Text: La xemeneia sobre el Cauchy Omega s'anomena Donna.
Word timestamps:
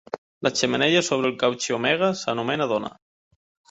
La 0.47 0.51
xemeneia 0.61 1.03
sobre 1.11 1.31
el 1.33 1.37
Cauchy 1.45 1.79
Omega 1.79 2.13
s'anomena 2.25 2.73
Donna. 2.77 2.95